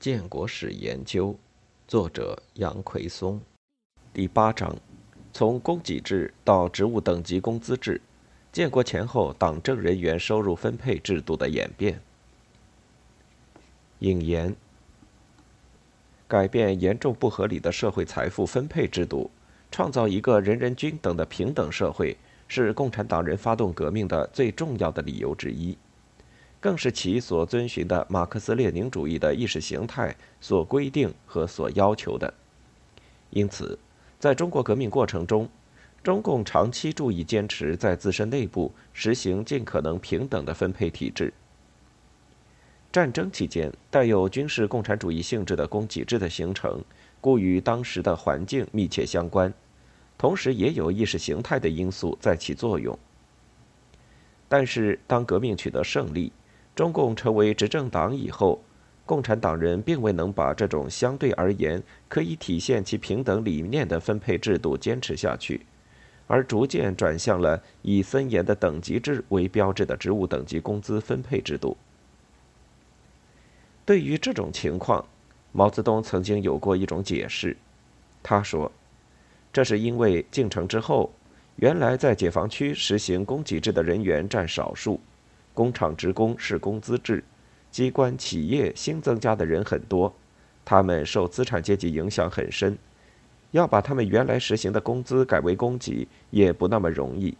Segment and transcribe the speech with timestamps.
[0.00, 1.36] 建国史研究，
[1.86, 3.38] 作者杨奎松，
[4.14, 4.74] 第八章：
[5.30, 8.00] 从供给制到职务等级工资制，
[8.50, 12.00] 建国前后党政人员收入分配制度的演变。
[13.98, 14.56] 引言：
[16.26, 19.30] 改变严重不合理的社会财富分配制度，
[19.70, 22.16] 创造一个人人均等的平等社会，
[22.48, 25.76] 是共产党人发动革命的最重要的理由之一。
[26.60, 32.32] 更是其所遵循的马克思列宁主义的意识形态所规定和所要求的。
[33.30, 33.78] 因此，
[34.18, 35.48] 在中国革命过程中，
[36.02, 41.32] 中共长期注意坚持在自身内部实行尽可能平等的分配体制。
[42.92, 46.82] 战争期间，带有军事共产主义性质的供给制的形成，
[47.20, 49.54] 故与当时的环境密切相关，
[50.18, 52.98] 同时也有意识形态的因素在起作用。
[54.48, 56.32] 但是，当革命取得胜利，
[56.80, 58.58] 中共成为执政党以后，
[59.04, 65.60] 共产党人并未能把这种相对而言可以体现其平等理念的分配制度坚持下去，
[66.26, 71.76] 而逐渐转向了以森严的等级制为标志的职务等级工资分配制度。
[73.84, 75.04] 对于这种情况，
[75.52, 77.54] 毛泽东曾经有过一种解释，
[78.22, 78.72] 他说
[79.52, 81.12] ：“这是因为进城之后，
[81.56, 84.98] 原来在解放区实行供给制的人员占少数。”
[85.60, 87.22] 工厂职工是工资制，
[87.70, 90.10] 机关企业新增加的人很多，
[90.64, 92.78] 他们受资产阶级影响很深，
[93.50, 97.36] 要把他们原来实行的工资改为供给也不那么容易，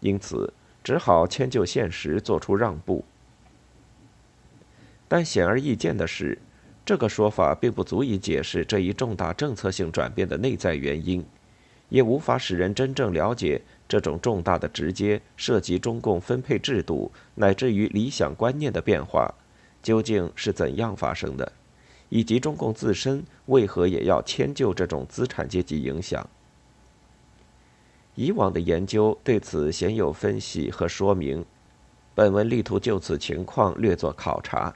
[0.00, 3.02] 因此只好迁就现实，做出让步。
[5.08, 6.36] 但显而易见的是，
[6.84, 11.24] 这个说法并不足以解释这一重大政策性转变的内在原因。
[11.94, 19.32] 也无法使人真正了解这种重大的、直接涉及中共分配制度乃至于理想观念的变化
[19.80, 21.52] 究竟是怎样发生的，
[22.08, 26.28] 以及中共自身为何也要迁就这种资产阶级影响。
[28.16, 31.46] 以往的研究对此鲜有分析和说明，
[32.12, 34.74] 本文力图就此情况略作考察。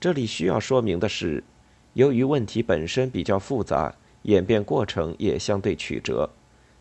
[0.00, 1.44] 这里需要说明的是，
[1.92, 3.94] 由于问题本身比较复杂。
[4.24, 6.28] 演变过程也相对曲折，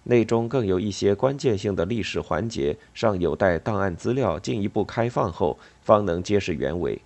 [0.04, 7.02] 内中更有一些关键性的历史环节尚有待档案资料进一步开放后方能揭示原委，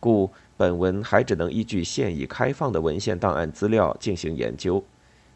[0.00, 4.82] 故本文还只能依据现已开放的文献档案资料进行研究，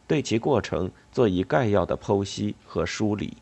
[0.06, 3.36] 对其过程做一概要的剖析和梳理。